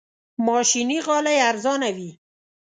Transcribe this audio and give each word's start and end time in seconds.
ماشيني 0.45 0.97
غالۍ 1.05 1.37
ارزانه 1.49 1.89
وي. 1.95 2.11